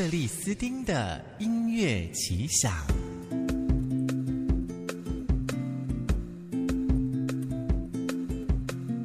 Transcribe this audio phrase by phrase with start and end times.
[0.00, 2.72] 克里斯汀的音乐奇想。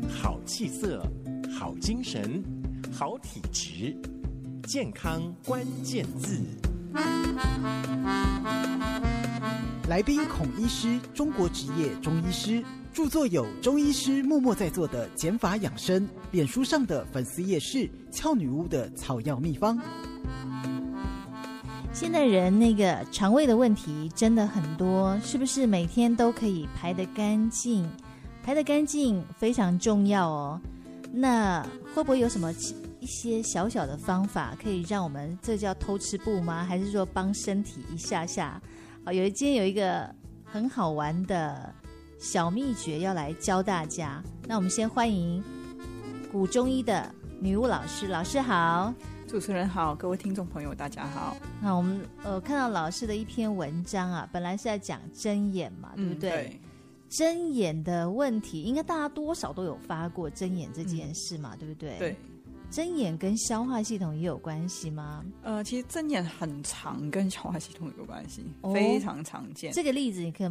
[0.10, 1.06] 好气色，
[1.60, 2.42] 好精神，
[2.94, 3.94] 好体质，
[4.68, 6.40] 健康关键字。
[9.90, 19.78] 来宾孔医师，中国职业中医师，著作有《中医师默默在做的减法养生》，脸书上的粉丝页是“俏女巫”的草药秘方。
[21.96, 27.90] 现代人那个肠胃的问题真的很多，是不是每天都可以排得干净？
[28.44, 30.60] 排得干净非常重要哦。
[31.14, 32.52] 那会不会有什么
[33.00, 36.66] 一些小小的方法，可以让我们这叫偷吃步吗？
[36.66, 38.62] 还是说帮身体一下下？
[39.06, 41.74] 好，有一今天有一个很好玩的
[42.20, 44.22] 小秘诀要来教大家。
[44.46, 45.42] 那我们先欢迎
[46.30, 47.10] 古中医的
[47.40, 48.94] 女巫老师，老师好，
[49.36, 51.36] 主持人好，各位听众朋友大家好。
[51.62, 56.30] 那我们呃看到老师的一篇文章啊，本来是在讲针眼嘛，对不对？
[56.30, 56.60] 嗯、对。
[57.10, 61.98] 针眼的问题，应该大家多少都有发过针眼这件事嘛，嗯、对不对？
[62.00, 62.16] 对。
[62.72, 65.26] 针眼跟消化系统也有关系吗？
[65.44, 69.74] 呃，其实针眼很常跟消化系统有关系，哦、非常常见。
[69.74, 70.48] 这个例子你可以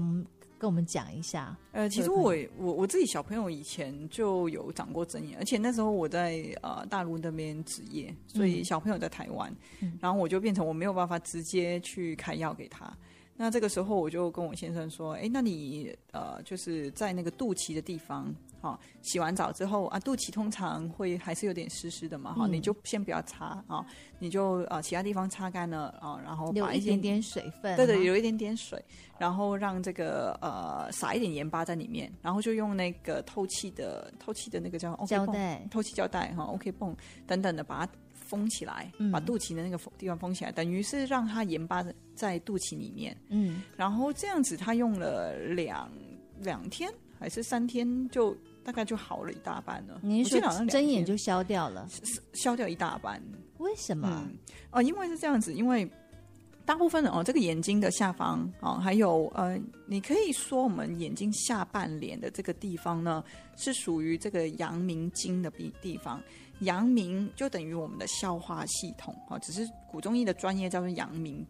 [0.65, 1.55] 跟我们讲一下。
[1.73, 12.91] 呃，其实我我我自己小朋友以前就有长过针眼，而且那时候我在呃大陆那边职业，所以小朋友在台湾，嗯、然后我就变成我没有办法直接去开药给他。
[13.37, 18.33] 那这个时候我就跟我先生说：“哎，那你呃就是在那个肚脐的地方。”
[18.65, 23.85] 好，洗完澡之后啊，肚脐通常会还是有点湿湿的嘛，哈、嗯，你就先不要擦啊，
[24.19, 28.83] 你就啊其他地方擦干了啊，然后把一点点水分，对对，有一点点水，
[29.19, 36.97] 然后让这个呃撒一点盐巴在里面，然后就用那个透气的透气的那个叫胶带，透气胶带哈，OK 泵
[37.27, 37.93] 等等的把它
[38.25, 41.85] 封起来，嗯、把肚脐的那个地方封起来，等于是让它盐巴
[42.17, 45.89] 在肚脐里面，嗯，然后这样子他用了两
[46.41, 48.37] 两天还是三天就。
[48.65, 50.01] 大概就好了一大半了。
[50.03, 51.87] 您说针眼就消掉了，
[52.33, 53.23] 消掉一大半。
[53.59, 54.09] 为什么？
[54.25, 54.39] 嗯、
[54.71, 55.87] 呃，因为是这样子，因为
[56.65, 63.23] 大部分的哦，这个眼睛的下方啊、哦，还有呃，你可以说我们眼睛下半脸的这个地方呢，
[63.55, 66.19] 是属于这个阳明经的地地方。
[66.61, 71.47] 阳明就等于我们的消化系统啊、哦，只是古中医的专业叫做阳明。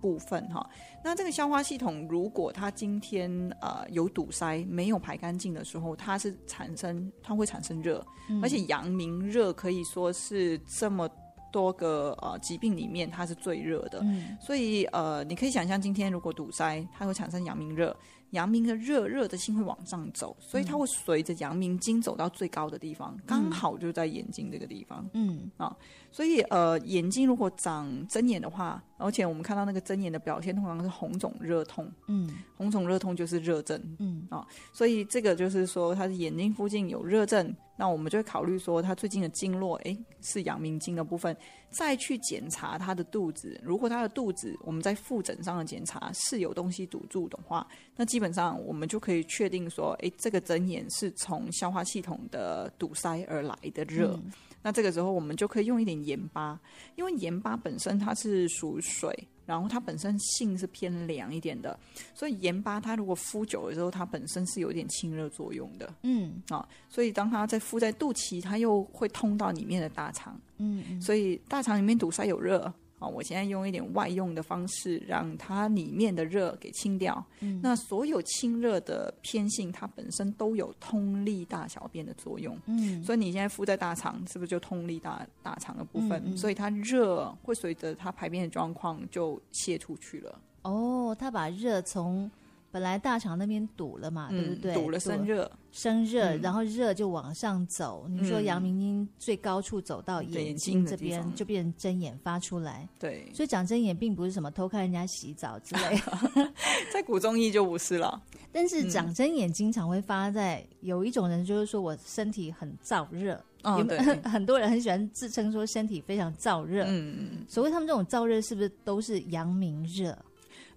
[0.00, 0.64] 部分哈，
[1.02, 3.28] 那这个消化系统，如果它今天
[3.60, 11.10] 呃有堵塞，没有排干净的时候，它是产生，它会产生热，嗯、而且阳明热可以说是这么
[11.50, 17.96] 多个呃疾病里面它是最热的，嗯、所以呃你可以想象，今天如果堵塞，它会产生阳明热。
[18.30, 25.08] 阳明的热热的心会往上走，所以它会随着阳明经走到最高的地方，嗯、刚好就在眼睛这个地方。
[25.14, 25.74] 嗯啊，
[26.12, 31.90] 所以呃，眼睛如果长针眼的话，而且我们看到那个针眼的表现通常是红肿热痛。
[32.08, 33.80] 嗯，红肿热痛就是热症。
[33.98, 41.36] 嗯啊，所以这个就是说，他的眼睛附近有热症，那我们就会考虑说，他最近的经络诶是阳明经的部分，
[41.70, 43.58] 再去检查他的肚子。
[43.62, 47.66] 如果他的肚子我们在复诊上的检查是有东西堵住的话，
[47.96, 54.12] 那基本上我们就可以确定说，诶，这个针眼是从消化系统的堵塞而来的热。
[54.14, 54.32] 嗯、
[54.62, 56.58] 那这个时候我们就可以用一点盐巴，
[56.96, 59.12] 因为盐巴本身它是属水，
[59.46, 61.78] 然后它本身性是偏凉一点的，
[62.14, 65.94] 所以盐巴它如果敷久了之后，它本身是有点清热作用的。
[66.02, 70.38] 嗯啊，所以当它在敷在肚脐，它又会通到里面的大肠。
[70.58, 72.72] 嗯，嗯，所以大肠里面堵塞有热。
[72.98, 77.24] 啊，我现在用一点外用的方式，让它里面的热给清掉。
[77.40, 82.58] 嗯，那所有清热的偏性，它本身都有通利大小便的作用。
[82.66, 86.20] 嗯，所以你现在敷在大肠，是不是就通利大大肠的部分？
[86.24, 90.40] 嗯嗯，所以它热会随着它排便的状况就泄出去了。
[90.62, 92.30] 哦，它把热从。
[92.70, 94.74] 本来大肠那边堵了嘛，对不对？
[94.74, 98.06] 堵了生热，生热，然后热就往上走。
[98.08, 102.88] 你说阳明经最高处走到眼睛这边，就变成针眼发出来。
[102.98, 106.52] 对，所以长针眼并不是什么偷看人家洗澡之类的，
[106.92, 108.22] 在古中医就不是了。
[108.52, 113.42] 但是长针眼经常会发在有一种人，就是说我身体很燥热。
[113.64, 116.84] 有没有 很多人很喜欢自称说身体非常燥热。
[116.84, 120.16] 嗯嗯，所谓他们这种燥热，是不是都是阳明热？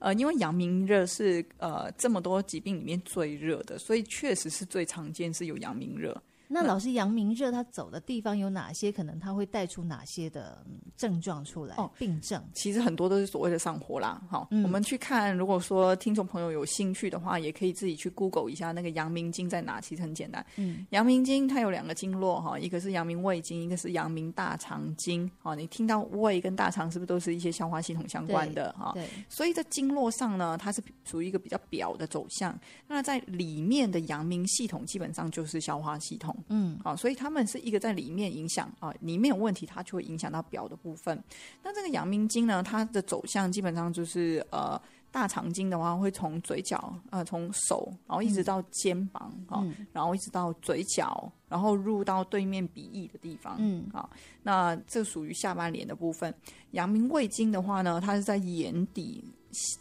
[0.02, 6.20] 呃，因为阳明热是呃这么多疾病里面最热的，所以确实是最常见是有阳明热。
[6.54, 8.92] 那老师，阳明热他走的地方有哪些？
[8.92, 10.62] 可能他会带出哪些的
[10.98, 11.76] 症状出来？
[11.78, 14.22] 哦，病症其实很多都是所谓的上火啦。
[14.30, 19.80] 好，嗯，我们去看，如果说听众朋友有兴趣的话，也可以自己去 Google 一下那个阳明经在哪。
[19.80, 25.30] 其实很简单，嗯，阳明经它有两个经络哈，一个是阳明胃经，一个是阳明大肠经。
[25.44, 28.92] 哦，你听到胃跟大肠是不是都是一些消化系统相关的哈？
[28.94, 32.60] 对，所以在经络上呢，它是属于一个比较表的走向。
[32.88, 36.36] 那在里面的阳明系统基本上就是消化系统。
[36.50, 41.24] 嗯，好，所以他们是一个在里面影响啊，里面有问题，它就会影响到表的部分。
[41.64, 53.56] 那这个阳明经呢，它的走向基本上就是呃，大肠经的话会从嘴角呃，从手，然后一直到肩膀啊，嗯、然后一直到嘴角，然后入到对面鼻翼的地方。
[53.60, 54.10] 嗯，好，
[54.44, 56.34] 那这属于下半脸的部分。
[56.72, 59.24] 阳明胃经的话呢，它是在眼底。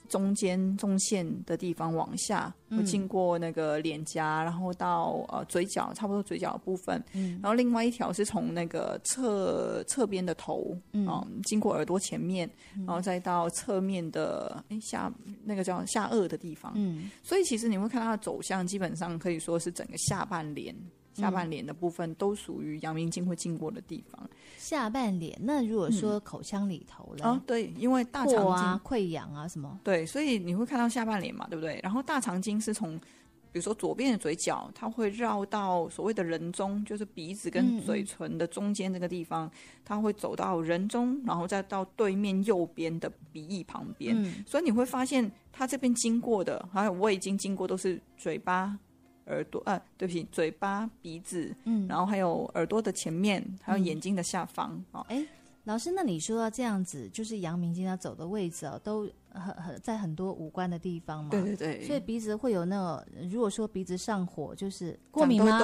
[0.08, 7.02] 中间中线的地方往下，会经过那个脸颊，然后到呃嘴角，差不多嘴角的部分。
[7.12, 12.50] 嗯，然后另外一条是从那个侧侧边的头，嗯、呃，经过耳朵前面，
[12.86, 15.12] 然后再到侧面的哎下
[15.44, 16.72] 那个叫下颚的地方。
[16.74, 20.74] 嗯，所以其实你会看它的走向，基本上可以说是整个下半脸。
[21.12, 24.28] 下半脸的部分都属于阳明经会经过的地方。
[24.56, 27.24] 下半脸，那如果说口腔里头了？
[27.24, 31.80] 啊、嗯哦，对，因为大肠经啊、溃疡啊什么，对，所以你会看到下半脸嘛，对不对？
[31.82, 39.50] 然后大肠经是从，比如说左边的嘴角，它会绕到所谓的人中，就是鼻子跟嘴唇的中间这个地方，嗯、
[39.84, 44.14] 它会走到人中，然后再到对面右边的鼻翼旁边。
[44.22, 48.78] 嗯、所以你会发现，它这边经过的，还有胃经经过，都是嘴巴。
[49.30, 55.04] 耳朵啊，对不起，嘴巴、鼻子，嗯，然后还有耳朵的前面，还有眼睛的下方啊。
[55.08, 55.24] 哎、
[55.64, 59.08] 老师，那你说到这样子，就是阳明经它走的位置哦，都。
[59.32, 65.60] 很很在很多五官的地方嘛，对对对，所以鼻子会有那个，如果说鼻子上火，就是过敏吗？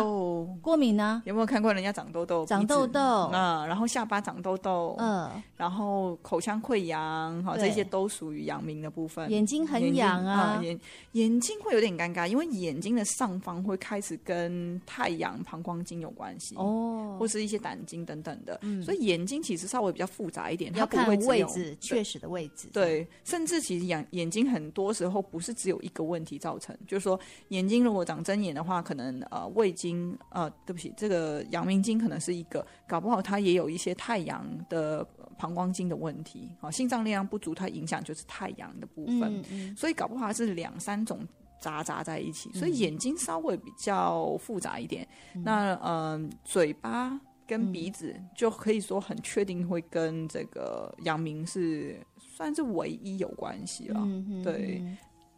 [0.62, 1.20] 过敏呢？
[1.26, 2.46] 有没有看过人家长痘痘？
[2.46, 3.00] 长痘痘，
[3.32, 9.28] 嗯，然后下巴长痘痘，嗯，然后口腔溃疡，哈，这些都属于阳明的部分。
[9.28, 10.78] 眼睛很痒啊，眼
[11.12, 23.55] 眼睛会有点尴尬，因为眼睛的上方会开始跟太阳膀胱经有关系哦，或是一些胆经等等的，所以眼睛其实稍微比较复杂一点，它不会位置，确实的位置，对，甚至。
[23.60, 27.18] 其实眼眼睛很多时候不是只有一个问题造成，就是说
[27.48, 35.06] 眼睛如果长针眼的话，可能呃胃经呃对不起，这个阳明经可能是一个，搞不好它也有一些太阳的
[35.38, 41.26] 膀胱经的问题，好，心脏力量不足，它影响就是太阳的部分，嗯嗯，所以搞不好它是两三种
[41.60, 45.06] 杂杂在一起，所以眼睛稍微比较复杂一点。
[45.34, 52.00] 嗯、那嗯、呃，嘴巴跟鼻子就可以说很确定会跟这个阳明是。
[52.36, 54.06] 算是唯一有关系了，
[54.44, 54.84] 对。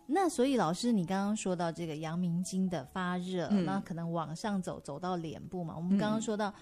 [0.04, 5.74] 那所以老师，你刚刚说到这个阳明经的发热，嗯、那可能往上走，走到脸部嘛。
[5.76, 6.52] 我们刚刚说到，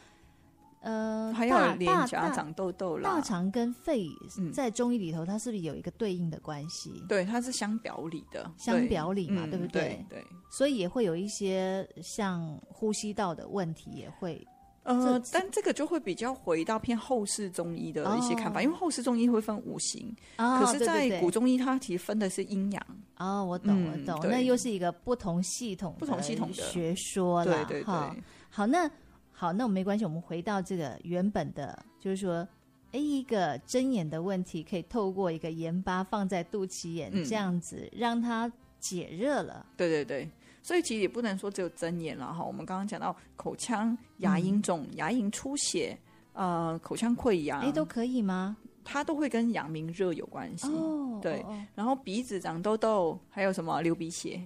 [0.80, 3.08] 嗯、呃，还有脸颊长痘痘啦。
[3.08, 4.06] 大肠跟肺
[4.52, 7.02] 在中医里头，它是不是有一个对应的关系？
[7.08, 10.04] 对，它是相表里的，相表里嘛，对，对不对？
[10.10, 10.20] 对。
[10.20, 14.46] 对所以也会有一些像呼吸道的问题，也会。
[14.86, 22.86] 呃，但这个就会比较回到偏后世中医的一些看法，哦、因为后世中医会分五行，哦、可是，在古中医它其实分的是阴阳。
[23.18, 27.64] 哦，我懂，我懂，嗯、那又是一个不同系统、不同系统的学说了。
[27.64, 28.22] 对对对。
[28.48, 28.88] 好，那
[29.32, 32.46] 好，那我们没关系，我们回到这个原本的，就是说，
[32.92, 39.66] 哎，一个针眼的问题，可以透过一个盐巴放在肚脐眼，嗯、这样子让它解热了。
[39.76, 40.30] 对对对。
[40.66, 45.96] 所以其实也不能说只有针眼了哈，我们刚刚讲到口腔牙龈肿、嗯、牙龈出血，
[46.32, 48.56] 呃，口腔溃疡，哎，都可以吗？
[48.82, 51.40] 它都会跟阳明热有关系，哦、对。
[51.42, 54.42] 哦、然后鼻子长痘痘，还有什么流鼻血？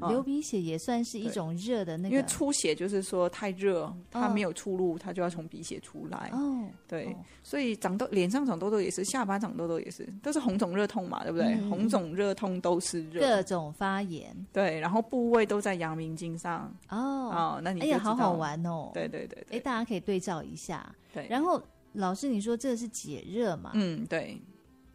[0.00, 6.30] 哦，流鼻血也算是一种热的那个，因为出血就是说太热，它没有出路，它就要从鼻血出来。
[6.32, 11.56] 哦，对，所以长痘，脸上长痘痘也是，下巴长痘痘也是，都是红肿热痛嘛，对不对？
[11.68, 14.34] 红肿热痛都是热，各种发炎。
[14.52, 16.72] 对，然后部位都在阳明经上。
[16.88, 18.90] 哦哦，那你哎呀，好好玩哦。
[18.94, 20.94] 对对对，哎，大家可以对照一下。
[21.12, 21.62] 对，然后
[21.92, 23.72] 老师你说这是解热嘛？
[23.74, 24.40] 嗯，对，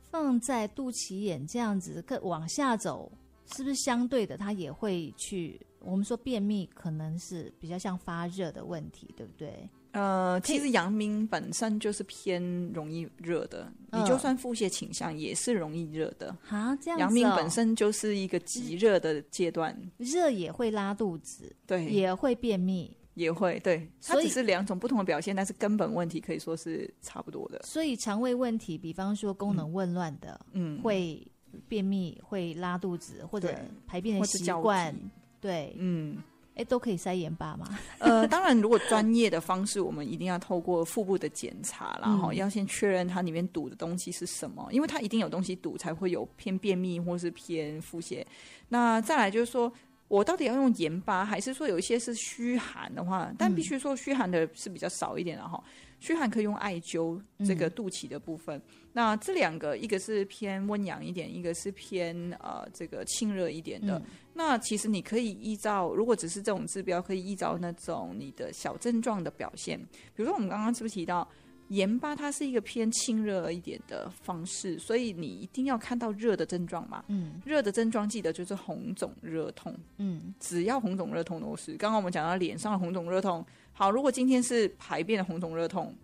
[0.09, 3.11] 放在肚脐眼这样子，更往下走。
[3.45, 5.59] 是不是相对的，它也会去？
[5.79, 9.69] 我们说便秘可能是比较像发热的问题，对不对？
[9.91, 12.41] 呃，其实阳明本身就是偏
[12.73, 16.35] 容易热的，呃、你就算腹泻倾向也是容易热的。
[16.47, 16.97] 啊，这样。
[16.97, 23.87] 阳明本身就是一个极热的阶段，热也会拉肚子，对，也会便秘，也会对。
[24.01, 27.61] 它只是两种不同的表现，但是根本问题可以说是差不多的。
[27.63, 31.21] 所以肠胃问题，比方说功能紊乱的，嗯，会。
[31.67, 33.53] 便秘会拉肚子，或者
[33.87, 34.95] 排便的习惯，
[35.39, 36.17] 对，嗯，
[36.55, 37.67] 哎，都可以塞盐巴吗？
[37.99, 48.23] 呃，当然，如果专业的方式，我们一定要透过腹部的检查，然后要先确认它里面堵的东西是什么，因为它一定有东西堵，才会有偏便秘或是偏腹泻。
[48.69, 49.71] 那再来就是说，
[50.13, 53.33] 我到底要用盐巴，还是说有一些是虚寒的话？
[53.35, 55.61] 但必须说虚寒的是比较少一点的哈。
[55.99, 58.55] 虚寒可以用艾灸这个肚脐的部分。
[58.57, 58.61] 嗯、
[58.93, 63.97] 那这两个，一个是偏温阳一点，一个是偏呃这个清热一点的。
[63.97, 64.03] 嗯
[64.35, 69.79] 那其实你可以依照，如果只是这种治标，可以依照那种你的小症状的表现。
[70.15, 71.27] 比如说，我们刚刚是不是提到
[71.69, 77.03] 盐巴，它是一个偏清热一点的方式，所以你一定要看到热的症状嘛。
[77.07, 79.75] 嗯，热的症状记得就是红肿热痛。
[79.97, 81.75] 嗯，只要红肿热痛都是。
[81.77, 85.95] 刚刚我们讲到脸上的红肿热痛，好，如果今天是排便的红肿热痛，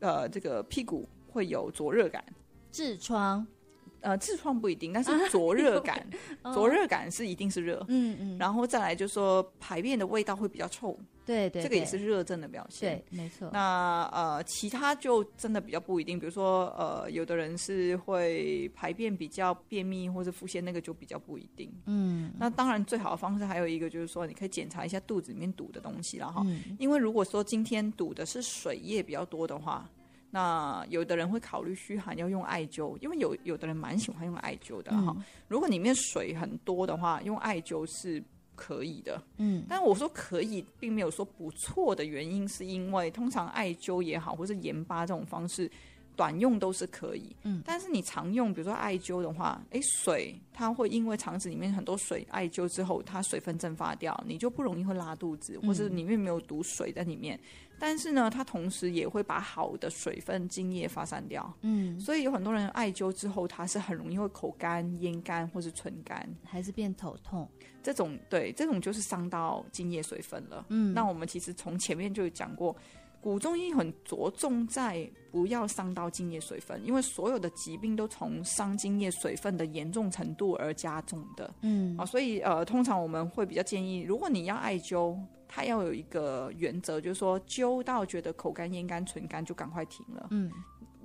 [0.00, 2.22] 呃，这个屁股会有灼热感，
[2.72, 3.46] 痔疮。
[4.04, 6.06] 呃，痔疮不一定，但是 灼热感，
[6.54, 7.82] 灼热、啊、感是一定是热。
[7.88, 8.38] 嗯嗯。
[8.38, 10.94] 然后再来就是说排便的味道会比较臭，
[11.24, 13.02] 对，对对，这个也是热症的表现。
[13.10, 13.48] 对，没错。
[13.50, 21.72] 那呃，其他就真的比较不一定，比如说呃，有的人是会排便比较便秘或者腹泻，那个就比较不一定。
[21.86, 22.30] 嗯。
[22.38, 26.42] 那当然，最好的方式还有一个就是说，你可以检查一下肚子里面堵的东西了哈。
[26.44, 26.76] 嗯。
[26.78, 29.88] 因为如果说今天堵的是水液比较多的话。
[30.34, 35.14] 那有的人会考虑虚寒要用艾灸，因为有有的人蛮喜欢用艾灸的哈。
[35.16, 38.20] 嗯、如果里面水很多的话，用艾灸是
[38.56, 39.22] 可以的。
[39.36, 45.70] 嗯，但我说可以，并没有说不错的原因，是因为通常艾灸也好，或是盐巴这种方式。
[46.16, 57.36] 短用都是可以，嗯，但是你常用，比如说艾灸的话，诶，水它会因为肠子里面很多水，艾灸之后它水分蒸发掉，你就不容易会拉肚子，或是里面没有毒水在里面。
[57.36, 67.48] 嗯、但是呢，它同时也会把好的水分精液发散掉，嗯，所以有很多人艾灸之后，它是很容易会口干、咽干或是唇干，还是变头痛。
[67.82, 70.64] 这种对，这种就是伤到精液水分了。
[70.68, 72.74] 嗯，那我们其实从前面就有讲过。
[73.24, 81.50] 古中医很着重在不要伤到津液水分，因为所有的疾病都从伤津液水分的严重程度而加重的。
[81.62, 90.26] 嗯，啊，所以呃，通常我们会比较建议，如果你要艾灸，它要有一个原则，就是说灸到觉得口干、咽干、唇干就赶快停了。
[90.30, 90.52] 嗯。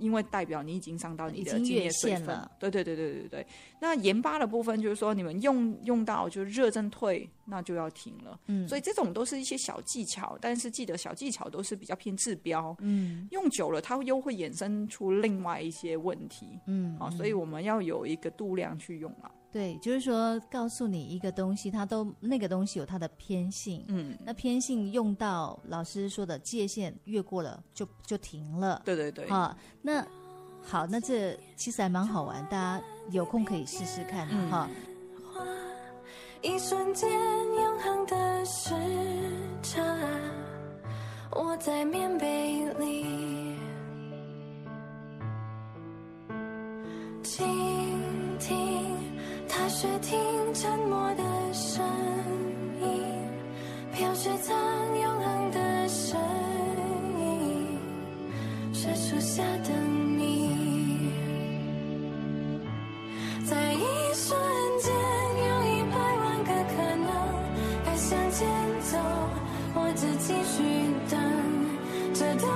[0.00, 3.46] 因为代表你已经伤到你的津液水分了，对对对对对对。
[3.78, 8.40] 那盐巴的部分就是说，你们用用到就热症退，那就要停了。
[8.46, 12.74] 嗯，所以这种都是一些小技巧，但是记得小技巧都是比较偏治标。
[12.80, 16.58] 嗯，用久了它又会衍生出另外一些问题。
[16.66, 19.30] 嗯，好，所以我们要有一个度量去用啊。
[19.52, 28.80] 对，就是说，告诉你一个东西，它都那个东西有它的偏性，嗯，那偏性用到老师说的界限越过了，就就停了。
[28.84, 30.06] 对对对，啊，那
[30.62, 34.68] 好，那这其实还蛮好玩，大家有空可以试试看哈。
[36.42, 38.72] 一瞬间永恒的时
[39.62, 39.82] 差，
[41.32, 43.29] 我在棉被里
[49.80, 50.20] 雪听
[50.52, 51.22] 沉默的
[51.54, 51.82] 声
[52.82, 53.02] 音，
[53.94, 54.54] 飘雪藏
[55.00, 56.20] 永恒的声
[57.18, 57.78] 音，
[58.74, 59.70] 是树下的
[60.18, 61.10] 你，
[63.46, 64.38] 在一瞬
[64.80, 64.92] 间
[65.48, 67.08] 有一百万个可能，
[67.82, 68.46] 该向前
[68.82, 68.98] 走，
[69.74, 70.62] 或者继续
[71.08, 71.18] 等，
[72.12, 72.46] 这都。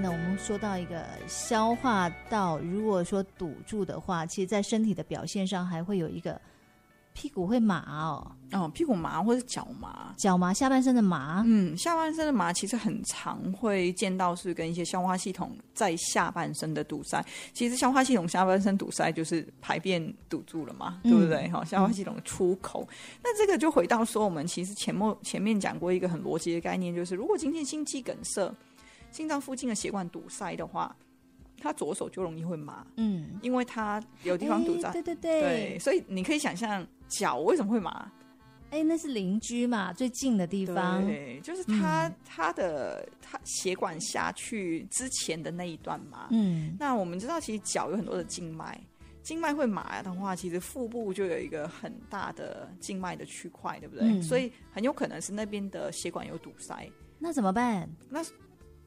[0.00, 6.40] 呢，我们说到一个消化道，如果说堵住的话，其实在身体的表现上还会有一个
[7.12, 17.24] 屁股会麻哦，哦，屁股麻或者脚麻，脚麻，下半身的麻，嗯，下半身的麻其实很常会见到是跟一些消化系统在下半身的堵塞。
[17.52, 21.48] 其实消化系统下半身堵塞就是排便堵住了嘛，嗯、对不对？
[21.48, 22.86] 哈，消化系统的出口。
[22.88, 28.54] 嗯、那这个就回到说，我们其实前面前面讲过一个很逻辑的概念，就是如果今天心肌梗塞。
[29.18, 30.94] 心脏附近的血管堵塞的话，
[31.60, 38.12] 他左手就容易会麻，嗯，因为他有地方堵塞，对对对，对，所以你可以想象脚为什么会麻？
[38.70, 48.80] 哎，那是邻居嘛，最近的地方，对，就是他他的他血管下去之前的那一段嘛，嗯，那我们知道其实脚有很多的静脉，
[49.24, 54.06] 静脉会麻的话，其实腹部就有一个很大的静脉的区块，对不对？
[54.06, 56.88] 嗯、所以很有可能是那边的血管有堵塞。
[57.18, 57.90] 那怎么办？
[58.08, 58.22] 那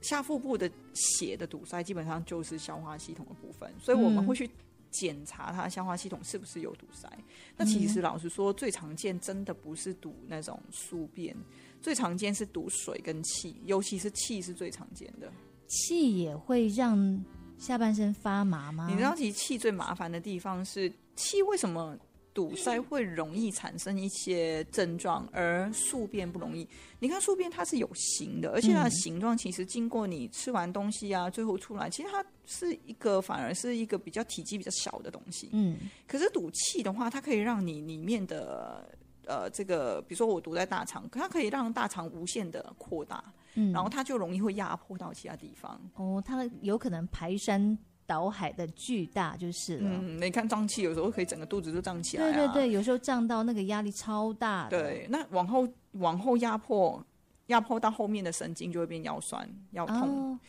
[0.02, 4.50] 下腹部的血的堵塞，基本上就是消化系统的部分，所以我们会去
[4.90, 7.08] 检查它消化系统是不是有堵塞。
[7.16, 7.24] 嗯、
[7.58, 11.36] 那其实老实说，最常见真的不是堵那种宿便，
[11.82, 15.32] 最常见是堵水跟气，尤其是气是最常见的。
[15.68, 17.24] 气也会让
[17.58, 18.88] 下半身发麻吗？
[18.90, 21.98] 你知道，其实气最麻烦的地方是气为什么
[22.34, 26.68] 堵塞会容易产生一些症状，而宿便不容易？
[27.00, 35.50] 你看宿便它是有形的，而且它的形状其实经过你吃完东西啊，最后出来，其实它是一个反而是一个比较体积比较小的东西。
[35.52, 38.90] 嗯，可是堵气的话，它可以让你里面的
[39.26, 43.24] 呃这个，比如说我堵在大肠，它可以让大肠无限的扩大。
[43.56, 45.78] 嗯，然后它就容易会压迫到其他地方。
[45.96, 47.78] 哦，它有可能排山
[48.12, 49.90] 倒海的巨大就是了。
[49.90, 52.34] 嗯，你看胀气有时候可以整个肚子都胀起来啊。
[52.34, 54.68] 对对对，有时候胀到那个压力超大。
[54.68, 57.02] 对，那往后往后压迫，
[57.46, 60.34] 压迫到后面的神经就会变腰酸、腰痛。
[60.34, 60.40] 哦，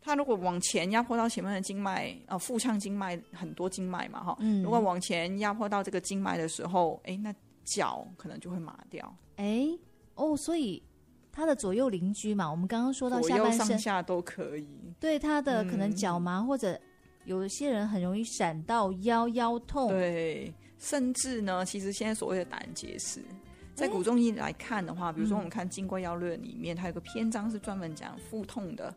[0.00, 4.34] 它如果往前压迫到前面的经脉，呃，腹腔经脉很多经脉嘛，哈。
[4.40, 4.62] 嗯。
[4.62, 7.34] 如果往前压迫到这个经脉的时候，哎，那
[7.64, 9.14] 脚可能就会麻掉。
[9.36, 9.68] 哎，
[10.14, 10.82] 哦，所以。
[11.32, 14.66] 他的左右邻居嘛，我们刚刚说到下半身上下都可以。
[14.98, 16.78] 对他的可能脚麻，嗯、或者
[17.38, 19.88] 有些人很容易闪到腰腰痛。
[19.88, 23.22] 对，甚至呢，其实现在所谓的胆结石，
[23.74, 28.94] 在古中医来看的话，欸、比如说我们看《金匮要略》里面，它有个篇章是专门讲腹痛的。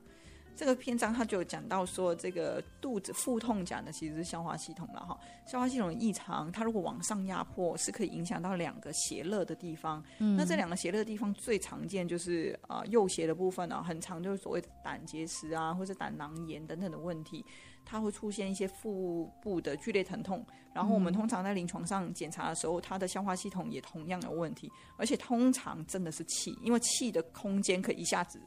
[0.55, 5.19] 这个篇章他就讲到说，这个肚子腹痛讲的其实是消化系统了哈。
[5.48, 10.03] 消化系统的异常，它如果往上压迫，是可以影响到两个邪热的地方。
[10.19, 17.43] 嗯，那这两个邪热的地方最常见就是啊、呃、右斜的部分呢、啊，很常就是所谓的胆结石啊，或者胆囊炎等等的问题，
[17.83, 20.45] 它会出现一些腹部的剧烈疼痛。
[20.72, 28.39] 然后我们通常在临床上检查的时候，它的消化系统也同样有问题，而且通常真的是气，因为气的空间可以一下子。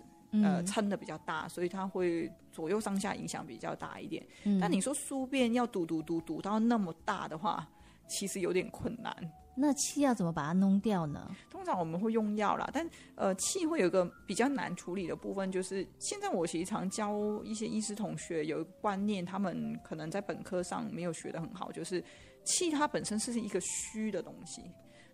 [0.42, 4.26] 呃，撑的比较大，所以它会左右上下影响比较大一点。
[4.44, 7.68] 嗯、但你说宿便要堵堵堵堵到那么大的话，
[8.08, 9.14] 其实有点困难。
[9.58, 11.34] 那气要怎么把它弄掉呢？
[11.50, 22.04] 通常我们会用药啦，但呃，气会有一个比较难处理的部分，就是现在我其实常教一些医师同学有一个观念，他们可能在本科上没有学得很好，就是
[22.44, 24.60] 气它本身是一个虚的东西，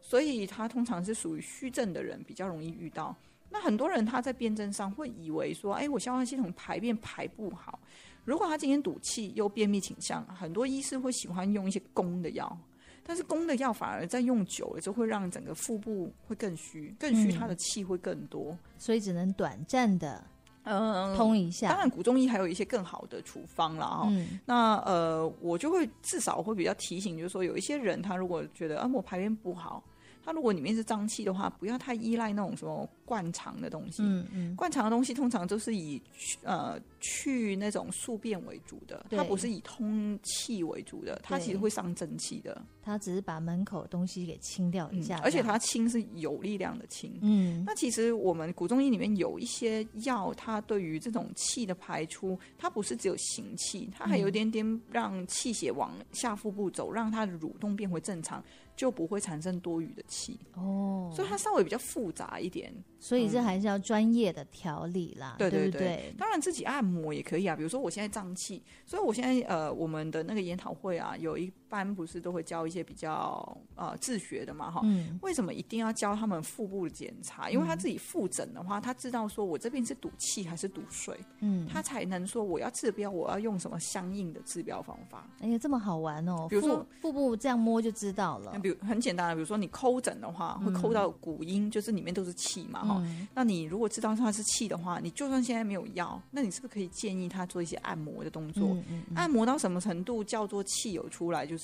[0.01, 3.17] 所以它通常是属于虚症的人比较容易遇到。
[3.53, 7.79] 那很多人他在辩证上会以为说，哎，我消化系统排便排不好。
[8.25, 12.57] 如果他今天赌气又便秘倾向，很多医师会喜欢用一些攻的药，
[13.05, 20.25] 但是攻的药反而在用久了，就会让整个腹部会更虚，更虚，它的气会更多，嗯，所以只能短暂的
[20.63, 21.69] 嗯通一下。
[21.69, 24.07] 当然，古中医还有一些更好的处方了哈。
[24.09, 29.83] 嗯、那呃，我就会至少会比较提醒，就是说有一些人他如果觉得啊，我排便不好。
[30.25, 34.03] 它如果里面是脏气的话，不要太依赖那种什么灌肠的东西。
[34.03, 36.01] 嗯嗯，灌肠的东西通常都是以
[36.43, 42.65] 呃去那种宿便为主的，它不是以通气为主的，它其实会伤正气的。
[42.85, 47.17] 它只是把门口的东西给清掉一下，嗯，而且它清是有力量的清。
[47.23, 58.43] 嗯，那其实我们古中医里面有一些药，它对于这种气的排出，它不是只有行气，它还有一点点让气血往下腹部走，让它的蠕动变回正常。
[58.83, 60.37] 就不会产生多余的气。
[60.55, 77.49] 哦，所以它稍微比较复杂一点，所以这还是要专业的调理啦，对对对，对对当然自己按摩也可以啊，比如说我现在胀气，所以我现在呃，我们的那个研讨会啊，有一般不是都会教一些比较呃自学的嘛哈，嗯，为什么一定要教他们腹部的检查？
[77.49, 85.27] 因为他自己复诊的话，他知道说我这边是堵气还是堵水，嗯，他才能说我要治标，我要用什么相应的治标方法。
[85.41, 88.59] 哎呀，这么好玩哦，比如说腹部这样摸就知道了。
[88.59, 93.27] 比如很简单的，比如说你抠诊的话，会抠到鼓阴，就是里面都是气嘛，哈、嗯。
[93.35, 98.77] 那你如果知道它是气的话，你就算现在没有药，那你是不是可以建议他做一些按摩的动作？
[98.89, 101.47] 嗯、按摩到什么程度叫做气有出来？
[101.47, 101.62] 就是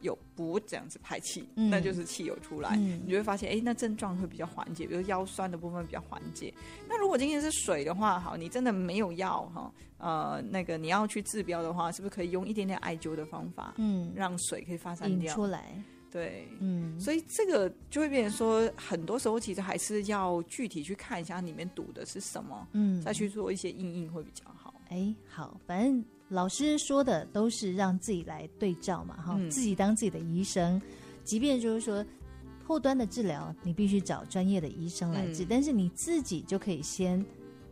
[0.00, 2.70] 有不这样子排气，嗯、那就是气有出来。
[2.76, 6.52] 嗯、你就会发现，哎，那症状会比较缓解，比如腰酸的部分比较缓解。
[6.88, 15.72] 那如果今天是水的话，好，你真的没有药哈，呃，那个你要去治标的话，是不是可以用一点点艾灸的方法，嗯，让水可以发散掉出来？
[16.10, 24.74] 对，嗯，所以这个就会变成说，很多时候其实还是要具体去看一下里面堵的是什么，嗯，再去做一些因应会比较好。
[24.90, 30.80] 哎，好，反正老师说的都是让自己来对照嘛，哈，嗯，自己当自己的医生，
[31.22, 32.04] 即便就是说
[32.64, 37.24] 后端的治疗你必须找专业的医生来治，嗯，但是你自己就可以先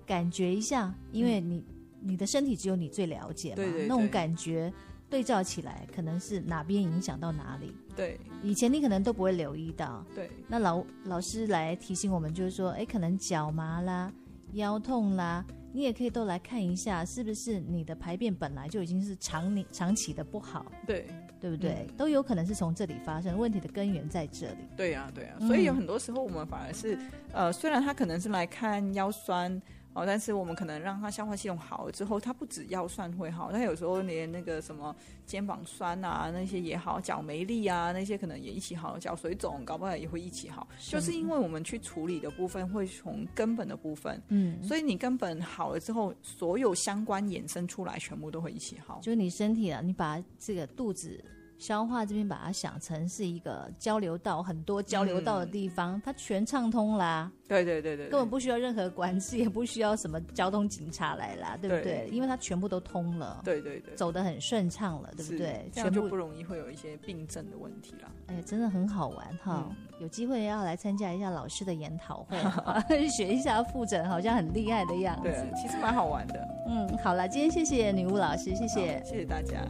[0.07, 1.65] 感觉一下，因为你，嗯，
[2.01, 4.73] 你的身体只有你最了解嘛，对对对，那种感觉。
[5.09, 7.75] 对照起来，可能是哪边影响到哪里。
[7.97, 10.07] 对，以前你可能都不会留意到。
[10.15, 14.13] 对，那老老师来提醒我们，就是说，哎，可能脚麻啦、
[14.53, 20.67] 腰痛啦，你也可以都来看一下，是不是你的排便本来就已经是长年长期的不好。
[20.87, 21.07] 对，
[21.41, 21.87] 对不对？
[21.89, 24.59] 嗯、都有可能是从这里发生问题的根源在这里。
[24.77, 29.61] 对呀、啊，对呀、啊，所以有很多时候我们反而是，嗯、呃，虽然他可能是来看腰酸。
[30.01, 34.95] 哦，但是我们可能让他消化系统好了之后，他不止腰酸会好，他有时候连那个什么
[35.27, 49.01] 肩膀酸啊那些也好，脚没力啊那些可能也一起好，脚水肿搞不好也会一起好，是就是因为我们去处理的部分会从根本的部分，嗯，所以你根本好了之后，所有相关衍生出来全部都会一起好。
[49.03, 51.23] 就是你身体啊，你把这个肚子。
[51.61, 57.31] 消化这边把它想成是一个交流道，很多交流道的地方，嗯、它全畅通啦。
[57.47, 62.07] 对对对对，根本不需要任何管制，也不需要什么交通警察来啦，对不对？
[62.07, 63.43] 对因为它全部都通了。
[63.45, 65.69] 对对对，走得很顺畅了，对不对？
[65.71, 68.11] 这样就不容易会有一些病症的问题啦。
[68.29, 69.67] 哎，真的很好玩哈！
[69.69, 72.39] 嗯、有机会要来参加一下老师的研讨会，
[73.07, 75.25] 学一下复诊，好像很厉害的样子。
[75.25, 76.49] 对，其实蛮好玩的。
[76.69, 79.67] 嗯，好了，今天谢谢女巫老师，谢谢，谢谢大家。